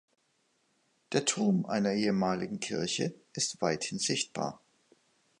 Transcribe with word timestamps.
Der 1.11 1.25
Turm 1.25 1.67
einer 1.67 1.91
ehemaligen 1.91 2.59
Kirche 2.59 3.13
ist 3.33 3.61
weithin 3.61 3.99
sichtbar. 3.99 4.59